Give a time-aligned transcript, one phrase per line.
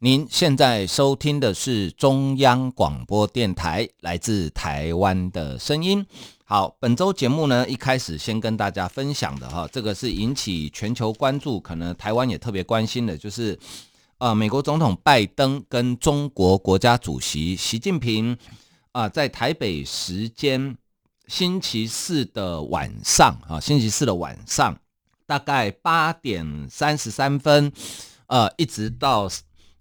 [0.00, 6.06] 您现在收听的是中央广播电台来自台湾的声音。
[6.44, 13.58] 好，本周节目呢，一开始先跟大家分享的哈，这个是引起全球关注，可能台湾也特别关心的，就是
[14.18, 18.38] 呃，美国总统拜登跟中国国家主席习近平
[18.92, 20.76] 啊、在台北时间
[21.26, 24.78] 星期四的晚上啊，星期四的晚上，
[25.26, 27.72] 大概八点三十三分，
[28.28, 29.28] 呃，一直到。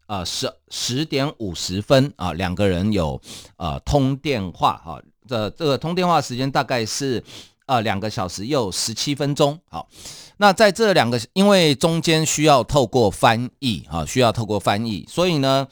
[0.07, 3.21] 呃，十十点五十分啊，两个人有
[3.57, 7.21] 呃通电话哈，这这个通电话时间大概是
[7.65, 9.59] 呃两个小时又十七分钟。
[9.69, 9.89] 好，
[10.37, 15.67] 那在这两个，因为中间需要透过翻译哈，需要透过翻译，所以呢，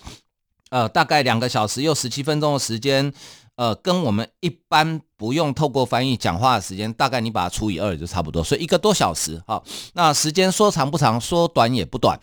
[0.69, 3.13] 呃，大概两个小时又十七分钟的时间，
[3.55, 9.41] 呃，跟我们一般不用透过翻译讲话的时间，大概你把它除以二就差不多，所以一个多小时。
[9.47, 9.63] 好，
[9.93, 12.19] 那时间说长不长，说短也不短。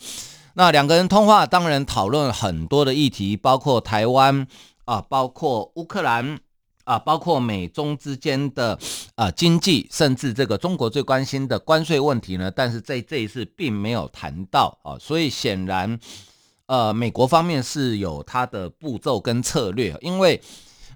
[0.54, 4.46] 那两个人通话，当然讨论很多的议题，包括台湾
[4.84, 6.38] 啊，包括乌克兰
[6.84, 8.78] 啊，包括美中之间的
[9.14, 12.50] 啊经济，甚至这个中国最关心的关税问题呢。
[12.50, 15.98] 但是在这一次并没有谈到啊，所以显然，
[16.66, 20.40] 呃，美国方面是有它的步骤跟策略，因为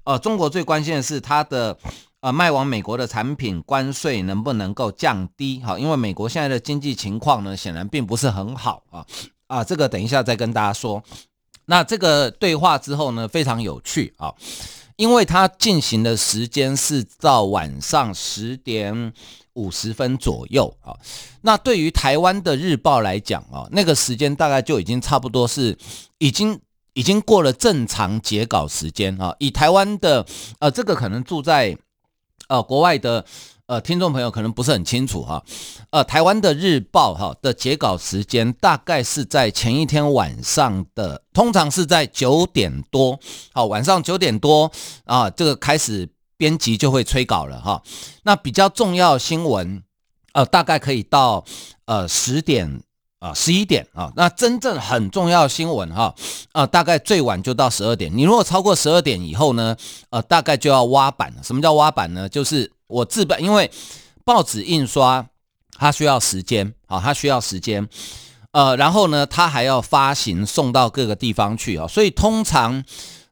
[0.05, 1.79] 呃，中国最关心的是它的
[2.21, 9.07] 呃卖往美国的产品关税能不能够降低，好，因为美国现在的经济情况呢，显然并不是很好啊。
[9.47, 11.02] 啊，这个等一下再跟大家说。
[11.66, 14.33] 那这个对话之后呢，非常有趣啊，
[14.97, 19.12] 因为它进行的时间是到晚上十点
[19.54, 20.97] 五十分左右啊。
[21.43, 25.76] 那对于台湾的日报来讲啊，那个时间大概就已经差不多是
[26.19, 26.60] 已经
[26.92, 29.34] 已经过了正常截稿时间啊。
[29.38, 30.25] 以台湾的
[30.60, 31.76] 呃，这个可能住在
[32.48, 33.25] 呃国外的。
[33.66, 35.43] 呃，听众朋友可能不是很清楚哈，
[35.91, 43.19] 呃，台湾的日报哈的截稿时间大概是在前一天晚上的，通常是在九点多，
[43.53, 44.71] 好，晚上九点多
[45.04, 47.82] 啊，这个开始编辑就会催稿了哈。
[48.22, 49.83] 那比较重要新闻，
[50.33, 51.44] 呃，大概可以到
[51.87, 52.81] 呃十点
[53.19, 54.12] 啊十一点啊。
[54.15, 56.15] 那真正很重要新闻哈，
[56.53, 58.16] 呃，大概最晚就到十二点。
[58.16, 59.77] 你如果超过十二点以后呢，
[60.10, 61.43] 呃，大概就要挖版了。
[61.43, 62.28] 什么叫挖版呢？
[62.28, 63.70] 就是我自办，因为
[64.24, 65.26] 报纸印刷
[65.78, 67.88] 它需要时间，好，它需要时间，
[68.52, 72.82] 呃，然后呢，它还要发行送到各个地方去啊，所以通常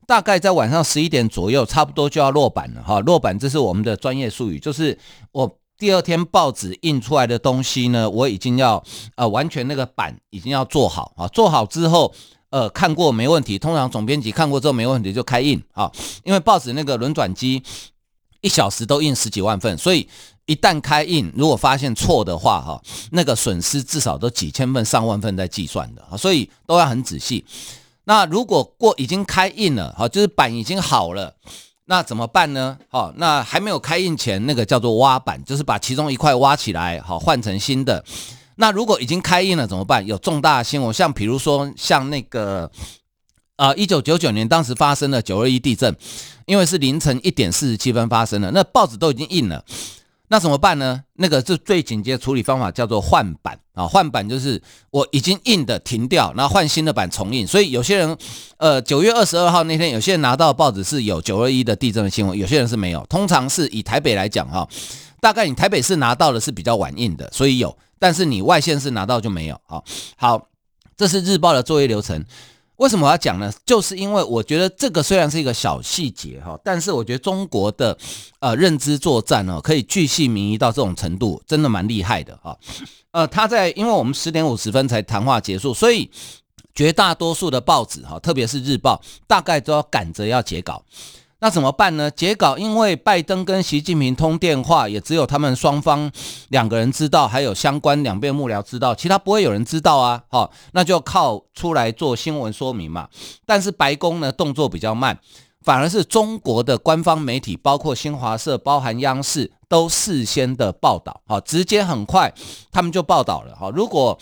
[0.07, 3.01] 大概在晚上十一点左右，差不多就要落版了哈。
[3.01, 4.99] 落版这是我们的专业术语，就是
[5.33, 8.83] 我第二天报纸印出来的东西呢，我已经要
[9.17, 12.13] 呃完全那个版已经要做好啊，做好之后
[12.51, 15.91] 呃看过没问题，通常总编辑看过之后没问题就开印啊，
[16.25, 17.63] 因为报纸那个轮转机。
[18.45, 20.07] 一小时都印十几万份，所以
[20.45, 22.79] 一旦开印，如果发现错的话，哈，
[23.11, 27.43] 那个损失至少都几千份、上万份在计算的，所以都要很仔细。
[28.05, 31.35] 那如果过已经开印了，哈，就是版已经好了，
[31.87, 32.77] 那怎么办呢？
[32.91, 38.05] 好，那还没有开印前，那个叫做挖版，就是把其中一块挖起来，好，换成新的。
[38.57, 40.07] 那如果已经开印了怎么办？
[40.07, 42.71] 有重大新闻，像比如说像那个。
[43.57, 45.95] 啊，一九九九年当时发生了九二一地震，
[46.47, 49.65] 因为是凌晨一点四十七分发生的，那报纸都已经印了，
[50.29, 51.05] 那怎么办呢？
[51.15, 53.87] 那个是最紧急的处理方法，叫做换版啊。
[53.87, 54.61] 换版就是
[54.91, 57.47] 我已经印的停掉，然后换新的版重印。
[57.47, 58.19] 所以有些人，
[58.57, 63.07] 呃，九月二十二号那天，有些人拿到的报纸是有九二一的地震的新闻，有些人是没有。
[63.09, 64.69] 通常是以台北来讲哈，
[65.21, 69.55] 大概你台北市拿到的是比较晚印的，所以有，但是你外县市拿到就没有。
[69.67, 69.81] 啊，
[70.17, 70.49] 好，
[70.97, 72.25] 这是日报的作业流程。
[72.77, 73.53] 为什么我要讲呢？
[73.65, 77.97] 就是因为我觉得这个虽然是一个小细节哈，但是我觉得中国的
[78.41, 82.59] 呃认知作战哦，可以巨细靡遗到这种程度，真的蛮厉害的哈。
[83.13, 86.11] 呃，他在因为我们十点五十分才谈话结束，所以
[86.75, 90.83] 绝大多数的报纸哈，特别是日报，大概都要赶着要截稿。
[91.45, 92.11] 那怎么办呢？
[92.11, 96.11] 截稿，因为拜登跟习近平通电话，也只有他们双方
[96.49, 100.23] 两个人知道，还有相关两边幕僚知道，其他不会有人知道啊。
[100.31, 103.07] 好，那就靠出来做新闻说明嘛。
[103.45, 105.19] 但是白宫呢，动作比较慢，
[105.61, 112.33] 反而是中国的官方媒体，包括新华社、包含央视，都事先的报道，好，直接很快
[112.73, 113.55] 他们就报道了。
[113.55, 114.19] 好，如果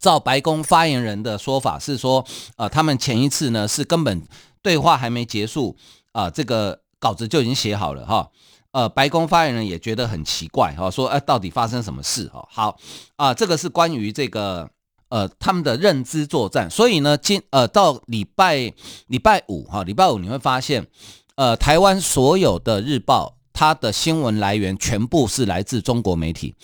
[0.00, 2.26] 照白宫发言人的说法是说，
[2.56, 4.20] 呃，他们前一次呢是根本
[4.60, 5.76] 对话还没结束
[6.12, 8.30] 啊，呃，这个稿子就已经写好了哈。
[8.72, 12.46] 呃，白宫发言人也觉得很奇怪哈，说哎，到底发生什么事哈？
[12.50, 12.68] 好
[13.16, 14.70] 啊，呃，这个是关于这个
[15.08, 16.70] 呃他们的认知作战。
[16.70, 18.72] 所以呢，今呃到礼拜
[19.08, 20.86] 礼拜五哈，礼拜五你会发现，
[21.34, 26.54] 呃，台湾所有的日报它的新闻来源全部是来自中国媒体。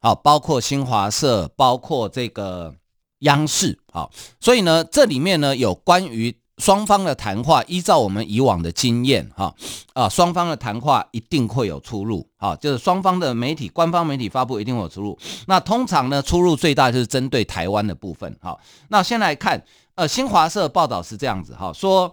[0.00, 2.76] 好，包括新华社，包括这个
[3.20, 9.54] 央视，好，所以呢，这里面呢有关于双方的谈话，依照我们以往的经验，哈，
[9.94, 15.18] 啊，双方的谈话一定会有出入，哈，就是双方的媒体，官方媒体发布一定会有出入。
[15.46, 18.58] 那通常呢，出入最大就是针对台湾的部分，哈，
[18.88, 19.64] 那先来看，
[19.94, 22.12] 呃，新华社报道是这样子，哈，说。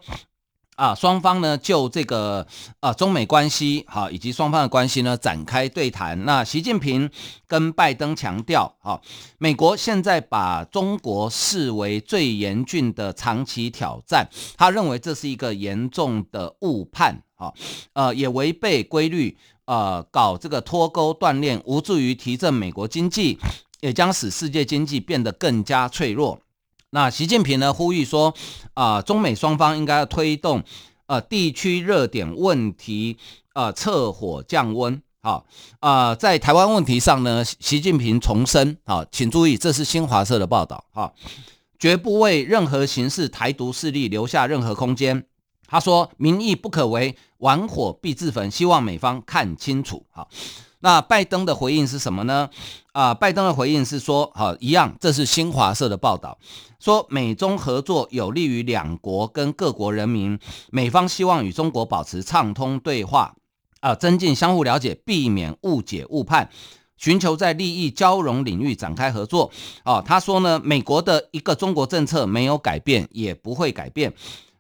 [0.76, 2.46] 啊，双方呢就这个
[2.82, 6.26] 啊中美关系好，以及双方的关系呢展开对谈。
[6.26, 7.10] 那习近平
[7.48, 9.00] 跟拜登强调，啊，
[9.38, 17.54] 美国现在把中国视为最严峻的长期挑战，他认为这是一个严重的误判，啊，
[17.94, 23.40] 呃，也违背规律，呃，搞这个脱钩断链，无助于提振美国经济，
[23.80, 26.40] 也将使世界经济变得更加脆弱。
[26.96, 28.34] 那习近平呢呼吁说，
[28.74, 30.64] 啊、中美双方应该要推动，
[31.08, 33.18] 呃，地区热点问题，
[33.54, 35.02] 呃，撤火降温。
[35.22, 35.46] 好，
[35.82, 41.12] 啊、在台湾问题上呢，习近平重申，好，请注意，这是新华社的报道，哈，
[41.78, 45.26] 绝不为任何形式台独势力留下任何空间。
[45.68, 50.30] 他说，民意不可违，玩火必自焚，希望美方看清楚，好。
[50.86, 52.48] 那拜登的回应是什么呢？
[52.92, 56.38] 啊，拜登的回应是说，好，一样，这是新华社的报道，
[56.80, 60.38] 说美中合作有利于两国跟各国人民，
[60.70, 63.34] 美方希望与中国保持畅通对话，
[63.80, 66.52] 啊，增进相互了解，避免误解误判，
[66.98, 69.50] 寻求在利益交融领域展开合作。
[69.82, 74.14] 啊，他说呢，美国的一个中国政策没有改变，也不会改变。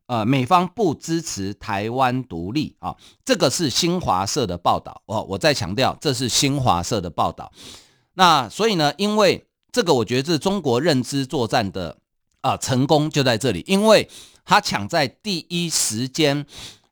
[0.07, 5.25] 呃，美方不支持台湾独立啊，这个是新华社的报道哦。
[5.27, 7.51] 我再强调，这是新华社的报道。
[8.13, 11.97] 那所以呢，因为这个，我觉得是中国认知作战的
[12.41, 14.07] 啊、成功就在这里，因为
[14.45, 16.45] 他抢在第一时间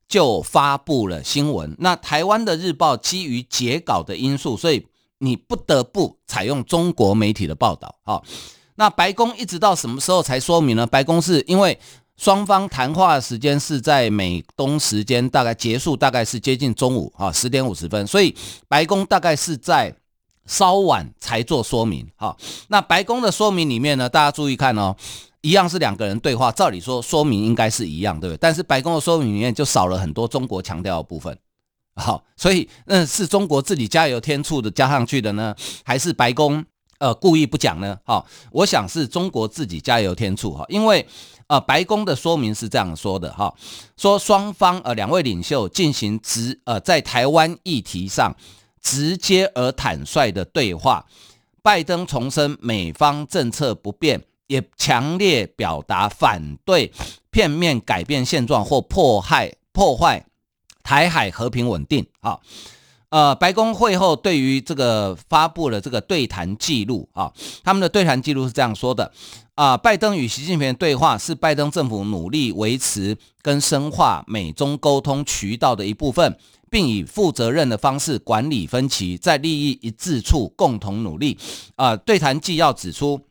[0.07, 1.75] 就发布了新闻。
[1.77, 4.88] 那台湾的日报基于截稿的因素，所以
[5.19, 7.95] 你不得不采用中国媒体的报道。
[8.01, 8.24] 好，
[8.74, 10.88] 那白宫一直到什么时候才说明呢？
[10.88, 11.80] 白宫是因为。
[12.15, 18.33] 双方谈话的时间是在美东时间大概结束，大概是接近中午啊，十点五十分，所以
[18.68, 19.94] 白宫大概是在
[20.45, 22.07] 稍晚才做说明。
[22.15, 22.38] 哈，
[22.68, 24.95] 那白宫的说明里面呢，大家注意看哦，
[25.42, 28.38] 一样是两个人对话，照理说说明应该是一样，对不对？
[28.39, 31.36] 但是白宫的说明里面就少了很多中国强调的部分。
[31.95, 36.63] 好，所以那是中国自己加油添醋的加上去的呢，还是白宫
[37.00, 37.98] 呃故意不讲呢？
[38.06, 41.06] 好，我想是中国自己加油添醋哈，因为。
[41.48, 43.54] 呃，白宫的说明是这样说的哈，
[43.98, 48.36] 说双方呃两位领袖进行直呃在台湾议题上
[48.81, 51.06] 直接而坦率的对话，
[51.62, 56.92] 拜登重申美方政策不变，也强烈表达反对
[57.30, 60.25] 片面改变现状或迫害破坏
[60.84, 62.39] 台海和平稳定啊。
[63.13, 67.31] 呃，白宫会后对于这个发布了这个对谈记录啊，
[67.63, 69.12] 他们的对谈记录是这样说的
[69.54, 76.36] 啊，拜登与习近平对话是拜登政府努力维持跟深化美中沟通渠道的一部分，
[76.72, 81.38] 并以负责任的方式管理分歧，在利益一致处共同努力。
[81.75, 83.22] 啊，对谈纪要指出，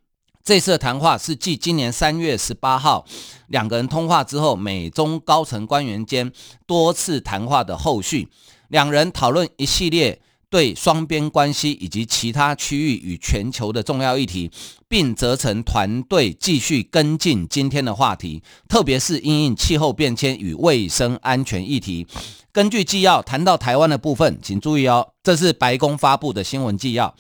[0.44, 3.04] 这次谈话是继今年三月十八号
[3.48, 6.30] 两个人通话之后，美中高层官员间
[6.68, 8.28] 多次谈话的后续。
[8.72, 14.50] 两人讨论一系列对双边关系以及其他区域与全球的重要议题，
[14.88, 22.06] 并责成团队继续跟进今天的话题，特别是因应气候变迁与卫生安全议题。
[22.50, 27.14] 根据纪要谈到台湾的部分，请注意哦，这是白宫发布的新闻纪要。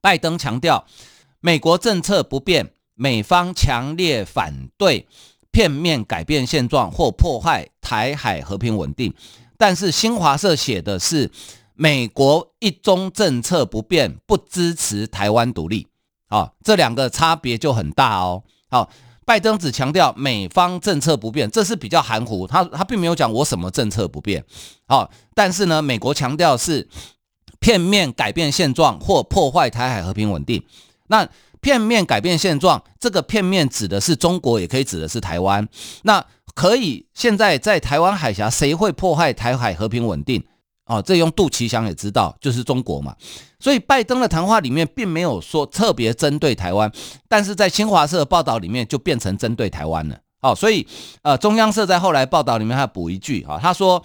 [0.00, 0.86] 拜登强调，
[1.40, 5.06] 美国政策不变，美方强烈反对
[5.50, 9.12] 片面改变现状或破坏台海和平稳定。
[9.58, 11.30] 但是新华社写的是
[11.74, 15.86] 美国一中政策不变，不支持台湾独立，
[16.28, 18.42] 啊，这两个差别就很大哦。
[18.68, 18.90] 好，
[19.24, 24.44] 拜登只强调美方政策不变，这是比较含糊，他他并没有讲我什么政策不变。
[24.86, 26.88] 好，但是呢，美国强调是
[27.58, 30.62] 片面改变现状或破坏台海和平稳定。
[31.08, 31.28] 那
[31.60, 35.68] 片面改变现状，这个片面指的是中国，也可以指的是台湾。
[36.02, 36.24] 那
[36.56, 40.42] 可以，现在在台湾海峡，谁会破坏台海和平稳定？
[40.86, 43.14] 哦，这用杜琪祥也知道，就是中国嘛。
[43.60, 46.90] 所以拜登的谈话里面并没有说特别针对台湾，
[47.28, 50.18] 但是在新华社的报道里面就变成针对台湾了。
[50.40, 50.86] 哦，所以
[51.22, 54.02] 呃，中央社在后来报道里面还补一句啊，他说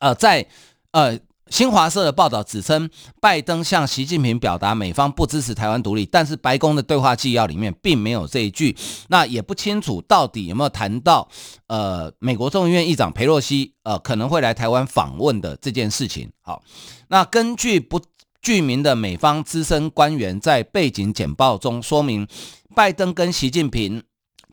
[0.00, 0.44] 呃，在
[0.90, 1.18] 呃。
[1.48, 8.76] 新华社的报道指称，拜登向习近平表达美方不支持台湾独立，但是白宫的对话纪要里面并没有这一句，
[9.08, 11.28] 那也不清楚到底有没有谈到，
[11.68, 16.30] 呃，美国众议院议长裴洛西呃可能会来台湾访问的这件事情。
[16.42, 16.62] 好，
[17.08, 18.00] 那根据不
[18.42, 22.26] 具名的美方资深官员在背景简报中说明，
[22.74, 24.02] 拜登跟习近平。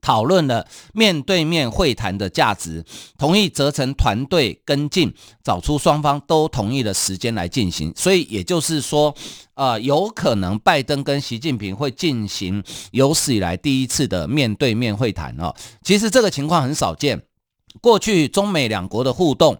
[0.03, 2.83] 讨论了面对面会谈的价值，
[3.17, 7.93] 同意责成团队跟进，找出双方都同意的时间来进行。
[7.95, 9.15] 所以也就是说，
[9.53, 15.55] 呃，有可能拜登跟习近平会进行有史以来第一次的面对面会谈哦。
[15.81, 17.23] 其实这个情况很少见，
[17.79, 19.57] 过去中美两国的互动，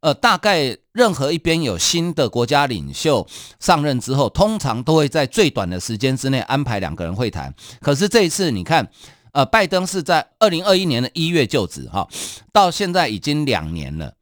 [0.00, 3.24] 呃，大概任何一边有新的国家领袖
[3.60, 7.54] 上任之后，通常都会在最短的时间之内安排两个人会谈。
[7.80, 8.90] 可是这一次，你看。
[9.34, 12.08] 呃，拜登是在二零二一年的一月就职，哈，
[12.52, 14.14] 到现在已经两年了，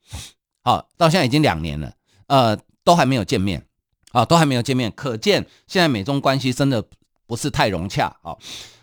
[0.62, 1.92] 好，到现在已经两年了，
[2.28, 3.66] 呃，都还没有见面，
[4.12, 6.82] 啊，都还没有见面，可见现在美中关系真的
[7.26, 8.34] 不是太融洽，啊。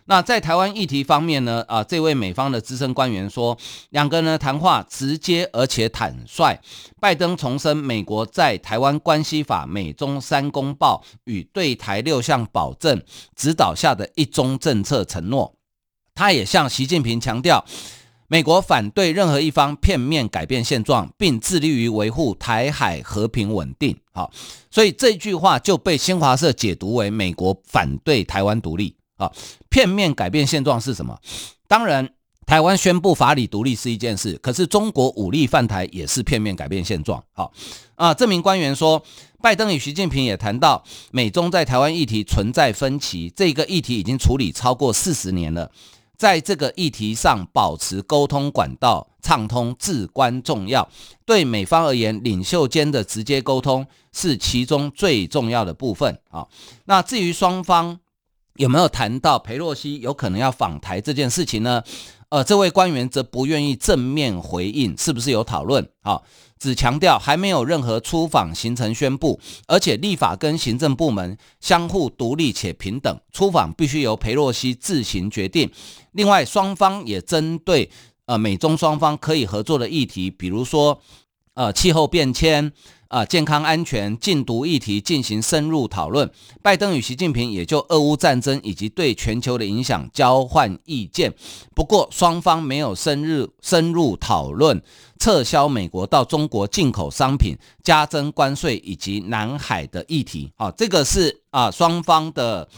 [0.06, 3.58] 那在台湾议题方面呢，啊，这位美方的资深官员说，
[3.90, 6.60] 两个人的谈话直接而且坦率，
[7.00, 13.02] 拜登重申美国在台湾关系法、美中三公报与对台六项保证
[13.36, 15.56] 指导下的一中政策承诺。
[16.20, 17.64] 他也向习近平强调，
[18.28, 23.98] 美国反对任何一方片面改变现状，并致力于维护台海和平稳定。
[24.12, 24.30] 好，
[24.70, 28.98] 所以这句话就被新华社解读为美国反对台湾独立。
[29.16, 29.32] 啊，
[29.70, 31.18] 片面改变现状是什么？
[31.70, 32.10] 当然，
[32.46, 37.24] 台湾宣布法理独立是一件事，可是中国武力犯台也是片面改变现状。
[37.32, 37.54] 好，
[37.96, 39.02] 啊，这名官员说，
[39.42, 45.72] 拜登与习近平也谈到美中在台湾议题存在分歧，这个议题已经处理超过四十年了。
[46.20, 50.88] 在这个议题上保持沟通管道畅通至关重要。
[51.26, 56.20] 对美方而言，领袖间的直接沟通是其中最重要的部分。
[56.30, 56.46] 啊，
[56.84, 57.98] 那至于双方
[58.56, 61.82] 有没有谈到佩洛西有可能要访台这件事情呢？
[62.30, 65.90] 呃，这位官员则不愿意正面回应是不是有讨论。
[66.02, 66.22] 啊。
[66.60, 75.72] 只强调还没有任何出访行程宣布，而且立法跟行政部门相互独立且平等，出访必须由裴洛西自行决定。
[76.12, 77.90] 另外，双方也针对
[78.26, 81.00] 呃美中双方可以合作的议题，比如说
[81.54, 82.74] 呃气候变迁。
[83.10, 86.30] 啊，健康安全、禁毒议题进行深入讨论。
[86.62, 91.34] 拜登与习近平也就俄乌战争以及对全球的影响交换意见。
[91.74, 94.80] 不过，双方没有深入深入讨论
[95.20, 100.52] 撤销美国到中国进口商品加征关税以及南海的议题。
[100.58, 102.70] 啊，这个是啊双方的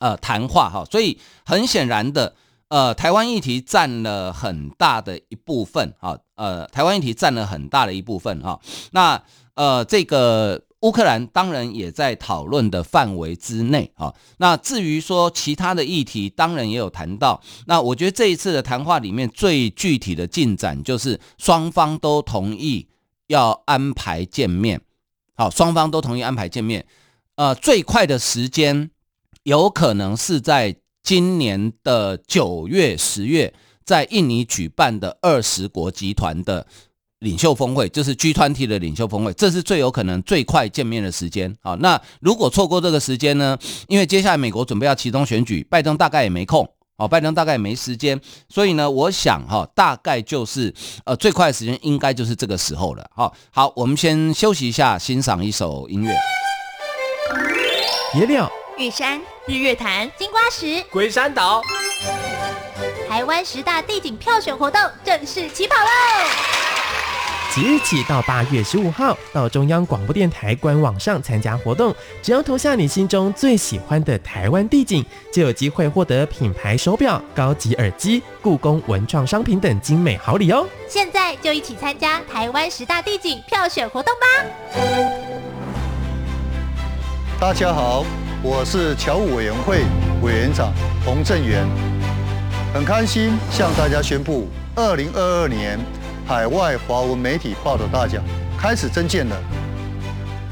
[0.00, 0.84] 呃谈话哈。
[0.90, 1.16] 所以
[1.46, 2.34] 很显然的，
[2.66, 6.18] 呃，台湾议题占了很大的一部分啊。
[6.34, 8.60] 呃，台湾议题占了很大的一部分哈。
[8.92, 9.20] 那
[9.58, 14.14] 呃，这个乌克兰当然也在讨论的范围之内啊。
[14.36, 17.42] 那至于说其他的议题，当然也有谈到。
[17.66, 22.86] 那我觉得这一次的谈话里面最具体的进展，就是双方都同意
[23.26, 24.80] 要安排见面。
[25.34, 26.86] 好，双方都同意安排见面。
[27.34, 28.92] 呃，最快的时间
[29.42, 33.52] 有可能是在今年的九月、十月，
[33.84, 36.68] 在印尼举办的二十国集团的。
[37.20, 41.54] 领袖峰会就是 G 团体的领袖峰会，这是最有可能最快见面的时间。
[41.62, 43.58] 啊，那如果错过这个时间呢？
[43.88, 46.68] 因为接下来美国准备要启动选举，拜登大概也没空。
[46.96, 53.08] 哦，拜登大概也没时间，所以呢，我想哈，大概就是呃最快的时间应该就是这个时候了。
[53.14, 56.12] 好，好，我们先休息一下，欣赏一首音乐。
[58.14, 61.62] 野鸟、玉山、日月潭、金瓜石、龟山岛，
[63.08, 66.37] 台湾十大地景票选活动正式起跑喽！
[67.58, 80.64] 即日起到八月十五号，到中央广播电台官网上参加活动，只要投下你心中最喜欢的台湾地景，就有机会获得品牌手表、高级耳机、故宫文创商品等精美好礼哦！
[80.86, 84.26] 现在就一起参加台湾十大地景票选活动吧！
[87.40, 88.04] 大家好，
[88.40, 89.80] 我是侨务委员会
[90.22, 90.72] 委员长
[91.04, 91.66] 洪正元，
[92.72, 94.46] 很开心向大家宣布，
[94.76, 95.76] 二零二二年。
[96.28, 98.22] 海外华文媒体报道大奖
[98.58, 99.36] 开始征建了。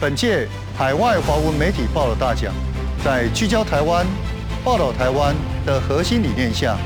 [0.00, 2.50] 本届海外华文媒体报道大奖，
[3.04, 4.06] 在聚焦台湾、
[4.64, 5.34] 报道台湾
[5.66, 6.78] 的核心理念下，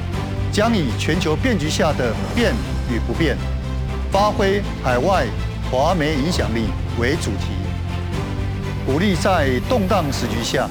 [0.51, 2.53] 将以全球变局下的变
[2.93, 3.37] 与不变，
[4.11, 5.25] 发挥海外
[5.71, 6.65] 华媒影响力
[6.99, 7.55] 为主题，
[8.85, 10.69] 鼓励在动荡时局下，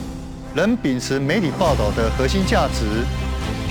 [0.54, 2.84] 仍秉持媒体报道的核心价值，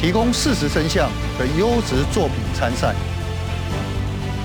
[0.00, 2.94] 提供事实真相的优质作品参赛。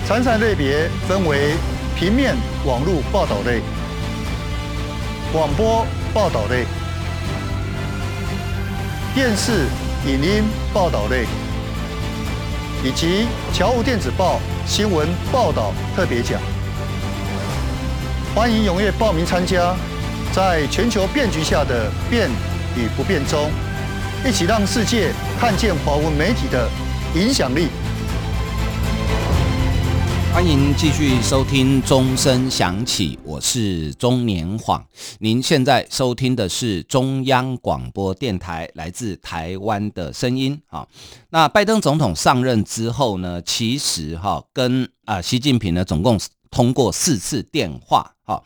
[0.06, 1.56] 参赛类别分为
[1.96, 3.62] 平面、网络报道类、
[5.32, 6.66] 广播报道类、
[9.16, 9.66] 电视、
[10.06, 10.44] 影音
[10.74, 11.26] 报道类，
[12.84, 16.38] 以及侨务电子报新闻报道特别奖。
[18.36, 19.74] 欢迎踊跃报名参加，
[20.34, 22.30] 在全球变局下的变
[22.76, 23.50] 与不变中，
[24.26, 26.68] 一起让世界看见华文媒体的
[27.16, 27.70] 影响力。
[30.34, 34.84] 欢迎继续收听钟声响起，我是钟年晃。
[35.20, 40.60] 您现在收听的是中央广播电台来自台湾的声音。
[40.70, 40.88] 啊，
[41.30, 48.12] 那拜登总统上任之后呢，其实哈跟啊习近平呢总共通过四次电话。
[48.24, 48.44] 好，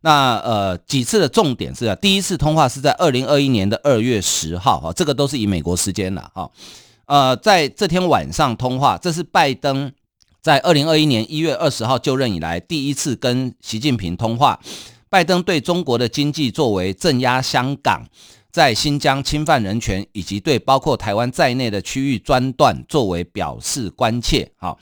[0.00, 4.80] 那呃几次的重点是啊，第一次通话是在二零二一年的二月十号。
[4.80, 6.28] 哈，这个都是以美国时间了。
[6.34, 6.50] 哈，
[7.06, 9.92] 呃，在这天晚上通话，这是拜登。
[10.40, 14.60] 在二零二一年一月二十号就任以来，第一次跟习近平通话。
[15.10, 18.06] 拜登对中国的经济作为、镇压香港、
[18.50, 24.52] 在新疆侵犯人权，以及对包括台湾在内的区域专断作为表示关切。
[24.56, 24.78] 好，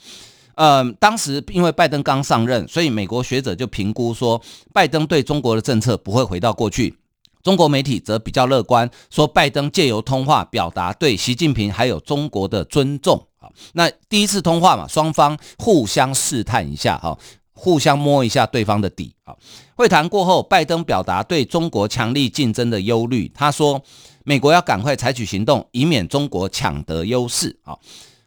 [0.55, 4.41] 呃，当时因为拜登刚上任，所以美国学者就评估说，
[4.73, 6.97] 拜登对中国的政策不会回到过去。
[7.41, 13.26] 中国媒体则比较乐观，说拜登借由通话表达对习近平还有中国的尊重。
[13.73, 17.17] 那第一次通话嘛，双方互相试探一下，哈，
[17.53, 19.13] 互相摸一下对方的底。
[19.23, 19.35] 啊，
[19.75, 23.31] 会谈过后，拜登表达对中国强力竞争的忧虑。
[23.33, 23.81] 他说，
[24.23, 27.57] 美国要赶快采取行动，以免中国抢得优势。
[27.63, 27.77] 啊，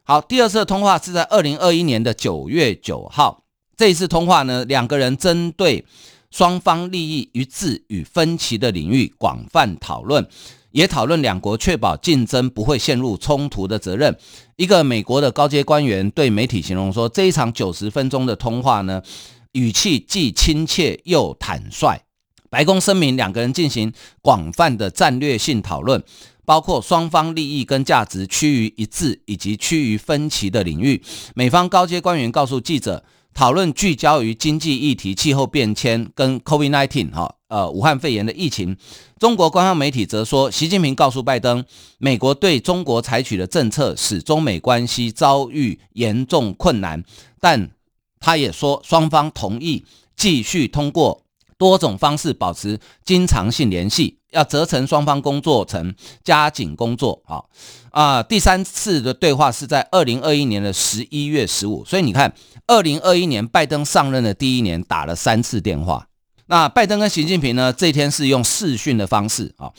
[0.03, 3.43] 好，第二次通话是在二零二一年的九月九号。
[3.77, 5.83] 这一次通话呢，两个人针对
[6.31, 10.27] 双方利益一致与分歧的领域广泛讨论。
[10.73, 14.17] 也讨论两国确保竞争不会陷入冲突的责任。
[14.55, 19.03] 一个美国的高阶官员对媒体形容说：“这一场九十分钟的通话呢，
[19.51, 22.01] 语气既亲切又坦率。”
[22.49, 26.01] 白宫声明，两个人进行广泛的战略性讨论，
[26.45, 31.03] 包括双方利益跟价值趋于一致以及趋于分歧的领域。
[31.35, 33.03] 美方高阶官员告诉记者，
[33.35, 37.37] 讨论聚焦于经济议题、气候变迁跟 COVID-19 哈。
[37.49, 38.77] 呃，武汉肺炎的疫情，
[39.19, 41.65] 中国官方媒体则说，习近平告诉拜登，
[41.99, 47.03] 美国对中国采取的政策使中美关系遭遇严重困难，
[47.41, 47.73] 但
[48.21, 49.85] 他也说，双方同意
[50.17, 51.25] 继续通过
[51.61, 55.95] 多种方式保持经常性联系，要责成双方工作层
[56.25, 57.21] 加紧工作。
[57.27, 57.45] 啊
[57.91, 62.33] 啊，第三次的对话是在二零二一年的十一月十五，所以你看，
[62.67, 66.07] 二零二一年拜登上任的第一年打了三次电话。
[66.47, 67.71] 那拜登跟习近平呢？
[67.71, 69.71] 这天是用视讯的方式啊。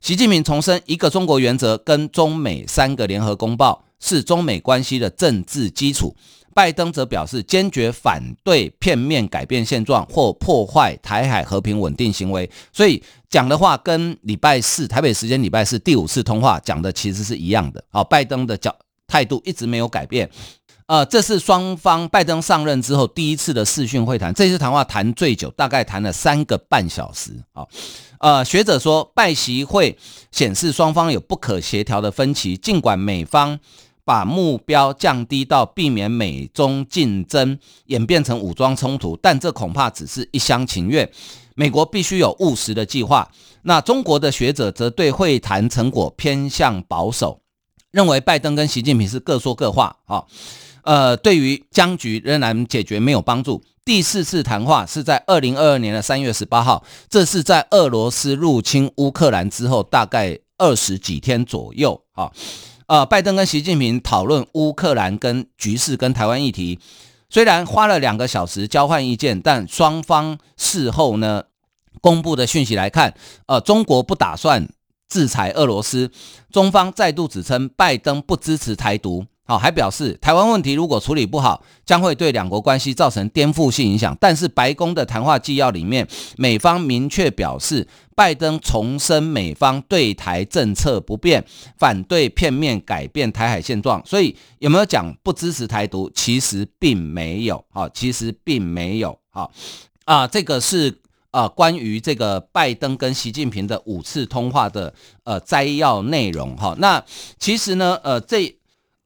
[0.00, 6.16] 习近平重申一个中国原则跟中美三个联合公报是中美关系的政治基础。
[6.58, 12.50] 拜登则表示坚决反对片面改变现状或破坏台海和平稳定行为。
[12.72, 17.84] 所以讲的话跟礼拜四台北时间礼拜四第五次通话讲的其实是一样的。
[17.90, 18.74] 好，拜登的角
[19.06, 20.28] 态度一直没有改变。
[20.86, 24.34] 呃，这是双方拜登上任之后第一次的视讯会谈。
[24.34, 27.30] 这次谈话谈最久，大概谈了三个半小时。
[27.52, 27.64] 啊，
[28.18, 29.96] 呃，学者说，拜习会
[30.32, 32.56] 显示双方有不可协调的分歧。
[32.56, 33.60] 尽管美方
[34.08, 41.06] 把目标降低到避免美中竞争演变成武装冲突，但这恐怕只是一厢情愿。
[41.54, 43.30] 美国必须有务实的计划。
[43.64, 47.42] 那中国的学者则对会谈成果偏向保守，
[47.90, 49.94] 认为拜登跟习近平是各说各话。
[50.06, 50.24] 啊。
[50.84, 53.62] 呃，对于僵局仍然解决没有帮助。
[53.84, 62.32] 第四次谈话是在二零二二年的三月十八号，这是在俄罗斯入侵乌克兰之后大概二十几天左右啊。
[62.88, 66.78] 呃，拜登跟习近平讨论乌克兰跟局势跟台湾议题，
[67.28, 71.44] 虽然花了两个小时交换意见，但双方事后呢
[72.00, 73.12] 公布的讯息来看，
[73.44, 74.66] 呃，中国不打算
[75.06, 76.10] 制裁俄罗斯，
[76.50, 79.26] 中方再度指称拜登不支持台独。
[79.48, 84.14] 好，还表示台湾问题如果处理不好，将会对两国关系造成颠覆性影响。
[84.20, 86.06] 但是白宫的谈话纪要里面，
[86.36, 91.42] 美方明确表示，拜登重申美方对台政策不变，
[91.78, 94.02] 反对片面改变台海现状。
[94.04, 96.10] 所以有没有讲不支持台独？
[96.14, 97.64] 其实并没有。
[97.70, 99.18] 好，其实并没有。
[99.30, 99.50] 好
[100.04, 100.94] 啊，这个是
[101.30, 104.92] 呃关于这个拜登跟习近平的五次通话的
[105.24, 106.54] 呃摘要内容。
[106.58, 107.02] 哈，那
[107.38, 108.57] 其实呢，呃这。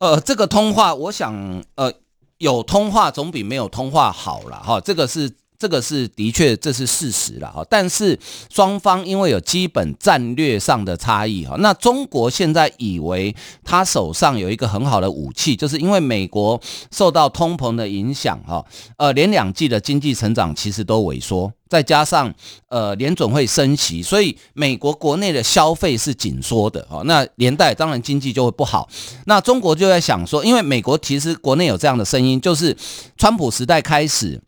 [0.02, 1.92] 呃，这个通话，我想，呃，
[2.38, 4.80] 有通话总比没有通话好了哈。
[4.80, 5.30] 这个是
[5.62, 7.64] 这个是的确这是事实了哈。
[7.70, 8.18] 但是
[8.50, 18.64] 双方因为有基本战略上的差异哈，那中国现在以为他手上有一个很好的武器，就是因为美国受到通膨的影响哈，
[18.96, 22.34] 呃，连两季的经济成长其实都萎缩，再加上
[22.68, 28.88] 呃联准会升息，所以美国国内的消费是紧缩的哈，那连带当然经济就会不好。
[29.26, 32.76] 那中国就在想说，因为美国其实国内有这样的声音，就是
[33.16, 34.40] 川普时代开始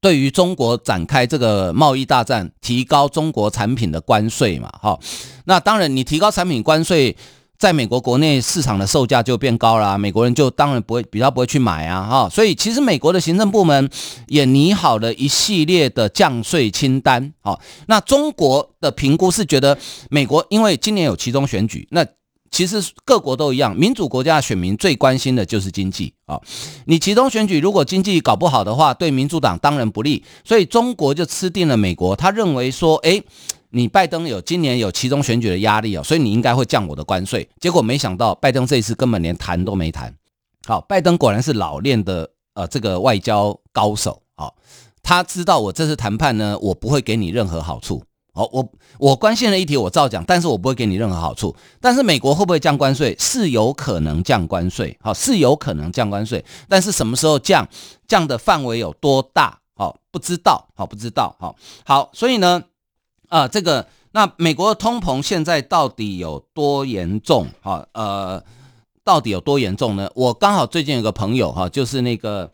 [0.00, 4.98] 对于中国展开这个贸易大战，提高中国产品的关税嘛，哈。
[5.44, 7.16] 那当然你提高产品关税。
[7.60, 13.90] 在美国国内市场的售价就变高了，美国人就当然不会比较不会去买啊，哈，所以其实美国的行政部门
[14.28, 19.76] 也拟好了一系列的降税清单，好，那中国的评估是觉得
[20.08, 22.02] 美国因为今年有其中选举，那
[22.50, 26.40] 其实各国都一样，民主国家选民最关心的就是经济啊，
[26.86, 33.22] 你其中选举如果经济搞不好的话，对民主党当然不利，所以中国就吃定了美国，他认为说，诶。
[33.72, 37.48] 你拜登有今年有其中选举的压力哦，所以你应该会降我的关税。
[37.60, 40.12] 结果没想到拜登这一次根本连谈都没谈。
[40.66, 44.50] 好，拜登果然是老练的呃这个外交高手啊，
[45.04, 48.02] 他知道我这次谈判呢，我不会给你任何好处。
[48.40, 48.66] 好，我
[48.98, 51.54] 我关心的议题我照讲，但是我不会给你任何好处。
[51.78, 53.14] 但是美国会不会降关税？
[53.18, 57.68] 是有可能降关税，好，是有可能降关税，但是什么时候降？
[58.08, 59.58] 降的范围有多大？
[59.76, 62.62] 好，不知道，好，不知道，好，好，所以呢。
[63.28, 67.46] 啊，这个那美国的通膨现在到底有多严重？
[67.62, 68.42] 哈，呃，
[69.04, 70.10] 到底有多严重呢？
[70.16, 72.50] 我刚好最近有个朋友哈，就是那个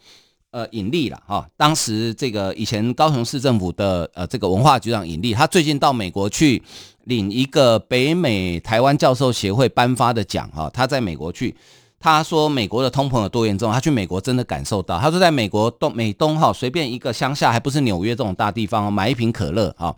[0.57, 6.63] 呃尹力了哈，当时这个以前高雄市政府的呃这个文化局长尹力，他最近到美国去
[7.05, 11.55] 领一个北美台湾教授协会颁发的奖哈，他在美国去，
[12.01, 19.95] 他说美国的通膨有多严重，他去美国真的感受到，他说在美国东美东哈，随便一个乡下还不是纽约这种大地方，买一瓶可乐哈。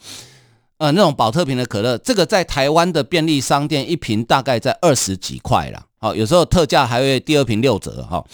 [0.79, 5.85] 呃，那种宝特瓶的可乐，这个在台湾的便利商店一瓶大概在二十几块啦。
[5.99, 8.25] 好，有时候特价还会第二瓶六折哈。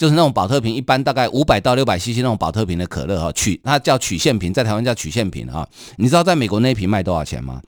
[0.00, 5.68] 就是那种保特瓶，一般大概五百到六百 CC 那种保特瓶的可乐哈，曲它叫曲线瓶，在台湾叫曲线瓶哈。
[5.98, 7.60] 你知道在美国那一瓶卖多少钱吗？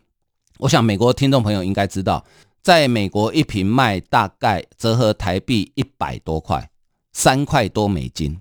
[0.57, 2.25] 我想美国听众朋友应该知道，
[2.63, 6.71] 在美国一瓶卖大概折合台币一百多块，
[7.13, 8.41] 三块多美金，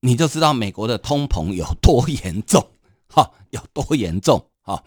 [0.00, 2.66] 你就知道美国的通膨有多严重
[3.12, 4.42] 哈，有多严重。
[4.62, 4.82] 哈，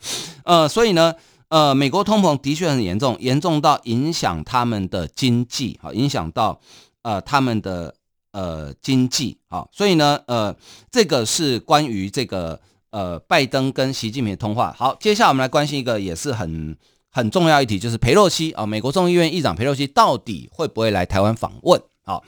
[0.46, 1.14] 呃，所以呢，
[1.50, 6.60] 呃，美国通膨的确很严重，严重到影响他们的经济，好，影响到
[7.04, 7.94] 呃他们的
[8.32, 10.56] 呃经济，好，所以呢，呃，
[10.90, 14.76] 这个是关于这个呃拜登跟习近平的通话。
[14.78, 16.76] 好，接下来我们来关心一个也是很
[17.10, 21.82] 很重要一题，就是裴洛西啊，美国众议院议长裴洛西到底会不会来台湾访问？
[22.04, 22.24] 好。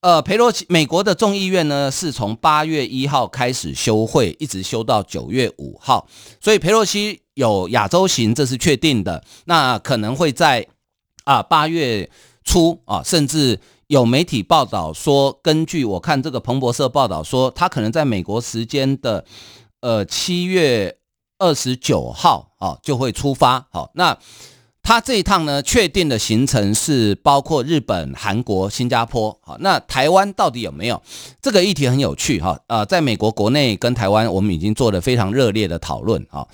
[0.00, 6.08] 呃，裴洛西，美国的众议院呢，是从八月一号开始休会，一直休到九月五号，
[6.40, 9.22] 所以裴洛西有亚洲行，这是确定的。
[9.44, 10.66] 那可能会在
[11.22, 12.10] 啊八月
[12.42, 13.60] 初啊，甚至
[13.92, 19.22] 有媒体报道说，根据我看这个彭博社报道说，他可能在美国时间的
[19.82, 20.96] 呃七月
[21.38, 23.66] 二十九号啊就会出发。
[23.70, 24.16] 好，那。
[24.84, 29.38] 他这一趟呢，确定的行程是包括日本、韩国、新加坡。
[29.40, 31.00] 好，那台湾到底有没有？
[31.40, 32.58] 这个议题很有趣哈。
[32.66, 36.44] 呃，在美国国内跟台湾，我们已经做了非常热烈的讨论啊。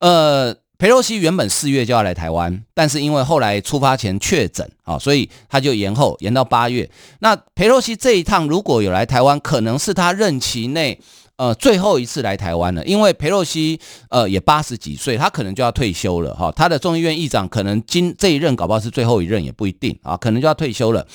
[0.00, 6.88] 呃，裴洛西原本四月就要来台湾，但是因为后来出发前确诊啊，所以他就延后，延到八月。
[7.18, 11.00] 那裴洛西这一趟如果有来台湾，可能是他任期内。
[11.36, 13.78] 呃，最后一次来台湾了，因为裴洛西
[14.10, 16.50] 呃也八十几岁，他可能就要退休了哈。
[16.50, 21.06] 他的众议院议长可能今这一任搞不好是最后一任也不一定啊，可能就要退休了。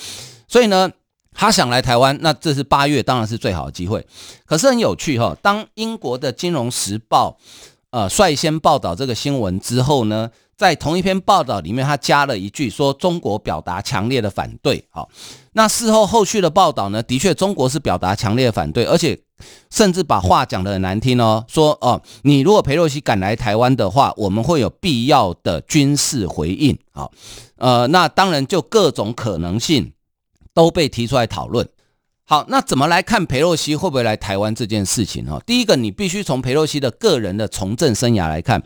[0.48, 0.90] 所以呢，
[1.34, 4.06] 他想来台湾，那这是八月当然是最好的机会。
[4.46, 7.36] 可是很有趣哈，当英国的《金融时报》
[7.94, 14.84] 呃率先报道这个新闻之后呢，在同一篇报道里面，他加了一句说中国表达强烈的反对。
[14.90, 15.08] 好，
[15.52, 19.20] 那事后后续的报道呢，的确中国是表达强烈的反对，而且。
[19.68, 26.78] 甚至把话讲得很难听哦，说哦，你如果裴洛西敢来台湾的话，我们会有必要的军事回应。
[26.92, 27.10] 好，
[27.56, 29.92] 呃，那当然就各种可能性
[30.54, 31.68] 都被提出来讨论。
[32.26, 35.26] 好，那怎么来看裴洛西会不会来台湾这件事情？
[35.26, 38.62] 哈，第一个，你必须从裴洛西的个人的从政生涯来看，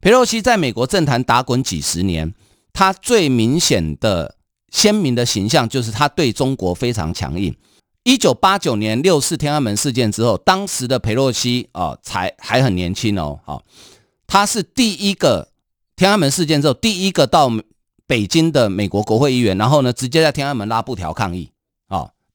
[0.00, 2.34] 裴洛西在美国政坛打滚几十年，
[2.72, 4.36] 他最明显的
[4.72, 7.54] 鲜明的形象就是他对中国非常强硬。
[8.02, 13.62] 一九八九年六四天安门事件之后，当时的裴洛西啊，才还很年轻哦，好，
[14.26, 15.48] 他是第一个
[15.94, 17.50] 天安门事件之后第一个到
[18.06, 21.50] 北京的美国国会议员，然后呢，直接在天安门拉布条抗议，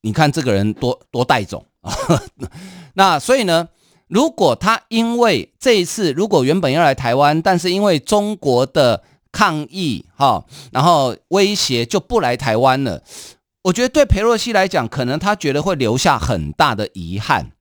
[0.01, 1.93] 你看这个人多多带种啊，
[2.95, 3.69] 那所以呢，
[4.07, 13.01] 如果他因为这一次，如果原本要来台湾，但是因为中国的抗议哈，然后威胁就不来台湾了，
[13.63, 17.51] 我觉得对裴洛西来讲，可能他觉得会留下很大的遗憾。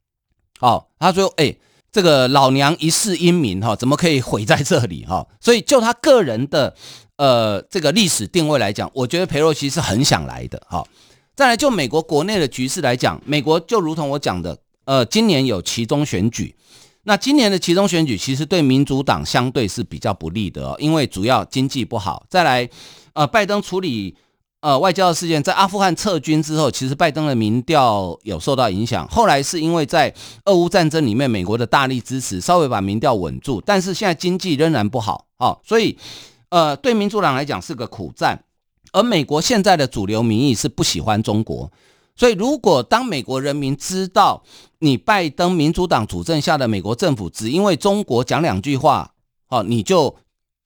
[0.59, 1.55] 哦，他说：“哎，
[1.91, 5.25] 这个老娘一世英名哈，怎么可以毁在这里哈？
[5.39, 6.75] 所以就他个人的
[7.17, 10.83] 呃这个历史定位来讲，我觉得裴洛西是很想来的哈。
[11.41, 16.53] 再来就美国国内的局势来讲，美国就如同我讲的。”呃，今年有其中选举，
[17.05, 22.23] 那今年的其中选举其实对民主党相对是比较不利的哦，因为主要经济不好。
[22.29, 22.69] 再来，
[23.13, 24.15] 呃，拜登处理
[24.59, 29.07] 呃外交的事件，在阿富汗撤军之后，其实拜登的民调有受到影响。
[29.07, 30.13] 后来是因为在
[30.45, 33.59] 俄乌战争里面，美国的大力支持，稍微把民调稳住。
[33.65, 35.97] 但是现在经济仍然不好，哦，所以
[36.49, 38.43] 呃，对民主党来讲是个苦战。
[38.91, 41.71] 而美国现在的主流民意是不喜欢中国。
[42.15, 44.43] 所以，如果当美国人民知道
[44.79, 49.13] 你拜登民主党主政下的美国政府只因为中国讲两句话，
[49.47, 50.15] 哦，你就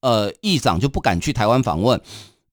[0.02, 2.02] 呃议长就不敢去台湾访问，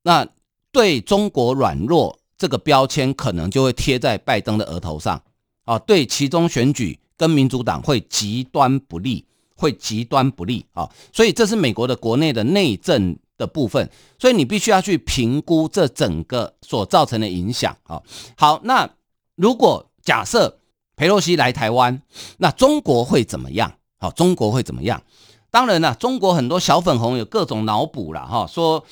[0.02, 0.26] 那
[0.70, 5.20] 对中国软弱这个标签可能就会贴在拜登的额头上，
[5.64, 9.24] 啊，对其中选举跟民主党会极端不利，
[9.56, 13.16] 会极端不利啊，所以这是美国的国内的内政。
[13.42, 18.00] 的部分，所以你必须要去评估这整个所造成的影响啊。
[18.36, 18.88] 好，那
[19.34, 20.60] 如果假设
[20.94, 22.00] 裴洛西来台湾，
[22.38, 23.72] 那中国会怎么样？
[23.98, 25.02] 好，中国会怎么样？
[25.50, 28.84] 当然了，中国很多小粉红有各种脑补了哈，说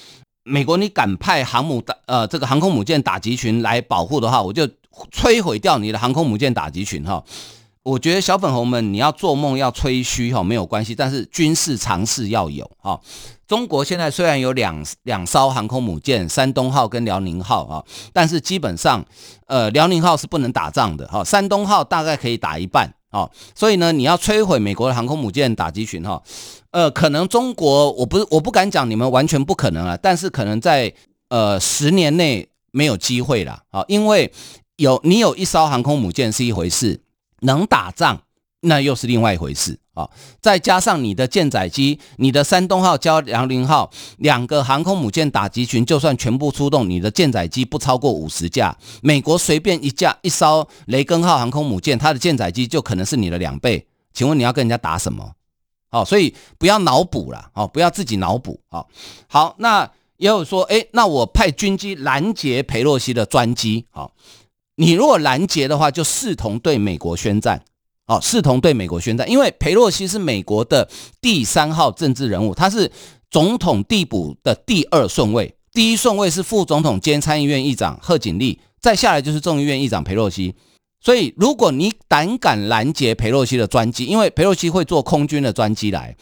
[0.42, 4.66] 美国你敢派航母打呃这个航空母舰打击群来保护的话，我就
[5.12, 7.22] 摧毁掉你的航空母舰打击群哈。
[7.82, 13.00] 我觉得小粉红们，你要做梦要吹嘘哈没有关系，但是军事常识要有哈。
[13.50, 19.04] 中国现在虽然有两两艘航空母舰，山东号跟辽宁号啊，但是基本上，
[19.48, 23.28] 呃，辽宁号是不能打仗的哈，山东号大概可以打一半啊。
[23.56, 26.22] 所以呢，你要摧毁美国的航空母舰打击群哈，
[26.70, 30.94] 呃，可能中国我不我不敢讲你们完全不可能啊，但是可能在
[31.28, 34.32] 呃十年内没有机会了啊，因为
[34.76, 37.02] 有你有一艘航空母舰是一回事。
[37.40, 38.20] 能打仗，
[38.60, 40.08] 那又是另外一回事啊！
[40.40, 48.76] 再加上你的舰载机，你的山东号加辽宁号两个航空母舰打击群，就算全部出动，你的舰载机不超过五十架。
[49.02, 53.86] 美国随便一架一艘雷根号航空母舰，它的舰载机就可能是你的两倍。
[54.12, 55.32] 请问你要跟人家打什么？
[55.90, 58.86] 好，所以不要脑补了哦，不要自己脑补哦！
[59.26, 64.12] 好，那也有说，诶，那我派军机拦截裴洛西的专机，好。
[64.76, 67.62] 你如果拦截的话，就视同对美国宣战，
[68.10, 70.88] 哦，视同对美国宣战，因为裴洛西是美国的
[71.20, 72.90] 第三号政治人物，他是
[73.30, 80.56] 总统递补的第二顺位，第一顺位是副总统兼参议院议长贺锦丽，再下来就是众议院议长裴洛西。
[81.00, 86.16] 所以，如果你胆敢拦截裴洛西的专机，因为裴洛西会坐空军的专机来，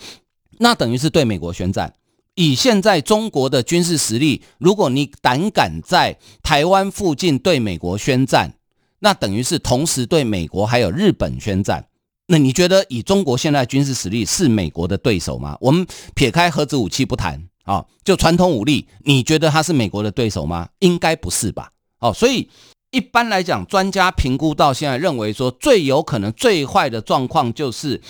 [0.58, 1.94] 那等于是对美国宣战。
[2.34, 8.52] 以现在中国的军事实力，如果你胆敢在台湾附近对美国宣战，
[9.00, 11.86] 那等于是同时对美国还有日本宣战。
[12.26, 15.56] 那你觉得以中国现在军事实力是美国的对手吗？
[15.60, 20.68] 我们撇开核子武器不谈啊，就传统武力，你觉得他是美国的对手吗？
[20.80, 21.70] 应该不是吧？
[22.00, 22.48] 哦，所以
[22.90, 28.00] 一般来讲，专家评估到现在认为说，最有可能、最坏的状况就是，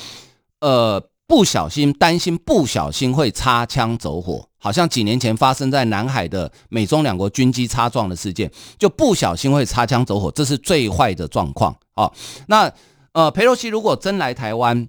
[0.61, 1.09] 呃。
[1.29, 11.77] 不小心担心，不小心会擦枪走火，好像几年前发生在南海的美中两国军机擦撞的事件，就不小心会擦枪走火，这是最坏的状况。
[11.97, 12.11] 哦，
[12.47, 12.73] 那
[13.13, 14.89] 呃，裴洛西如果真来台湾，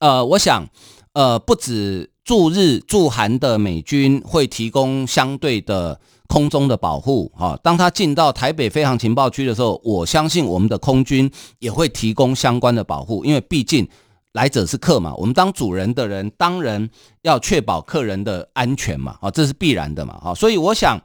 [0.00, 0.68] 呃，我想
[1.14, 13.88] 呃，不止驻日驻韩的美军会提供相对的空中的保护，哈、当他进到台北飞航情报区的时候，我相信我们的空军也会提供相关的保护，因为毕竟。
[14.32, 16.88] 来者是客嘛，我们当主人的人当然
[17.22, 21.00] 要确保客人的安全嘛，啊，这是必然的嘛，啊，所以我想，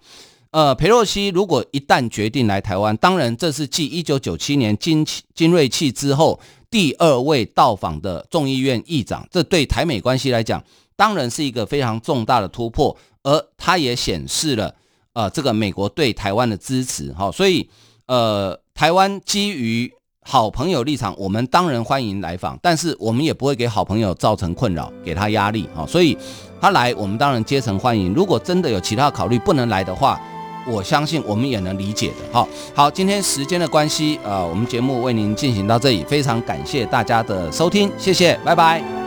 [0.51, 10.63] 呃，裴洛西如果一旦决定来台湾，当然这是继一九九七年金金瑞气之后第二位到访的众议院议长，这对台美关系来讲，
[10.95, 14.75] 当然是一个非常重大的突破，而它也显示了，
[15.13, 17.67] 呃，这个美国对台湾的支持，哈，所以，
[18.05, 19.91] 呃，台湾基于。
[20.27, 25.85] 好朋友立场，我们当然欢迎来访，但是我们也不会给好朋友造成困扰，给他压力啊。
[25.87, 26.17] 所以
[26.59, 28.11] 他来，我们当然竭诚欢迎。
[28.11, 30.19] 如果真的有其他考虑不能来的话，
[30.65, 32.15] 我相信我们也能理解的。
[32.31, 39.04] 好，好，今天时间的关系，呃，我们节目为您进行到这里，非常感谢大家的收听，谢谢，拜拜。